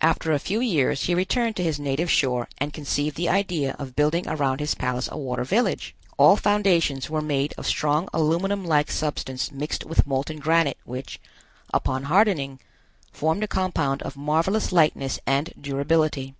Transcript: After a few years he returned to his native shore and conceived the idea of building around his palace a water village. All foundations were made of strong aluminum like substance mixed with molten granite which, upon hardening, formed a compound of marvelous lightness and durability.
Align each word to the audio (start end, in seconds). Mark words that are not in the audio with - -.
After 0.00 0.30
a 0.32 0.38
few 0.38 0.60
years 0.60 1.06
he 1.06 1.14
returned 1.16 1.56
to 1.56 1.62
his 1.64 1.80
native 1.80 2.08
shore 2.08 2.48
and 2.58 2.72
conceived 2.72 3.16
the 3.16 3.28
idea 3.28 3.74
of 3.80 3.96
building 3.96 4.28
around 4.28 4.60
his 4.60 4.76
palace 4.76 5.08
a 5.10 5.18
water 5.18 5.42
village. 5.42 5.92
All 6.18 6.36
foundations 6.36 7.10
were 7.10 7.20
made 7.20 7.52
of 7.58 7.66
strong 7.66 8.08
aluminum 8.14 8.64
like 8.64 8.92
substance 8.92 9.50
mixed 9.50 9.84
with 9.84 10.06
molten 10.06 10.38
granite 10.38 10.78
which, 10.84 11.18
upon 11.72 12.04
hardening, 12.04 12.60
formed 13.10 13.42
a 13.42 13.48
compound 13.48 14.02
of 14.02 14.16
marvelous 14.16 14.70
lightness 14.70 15.18
and 15.26 15.52
durability. 15.60 16.36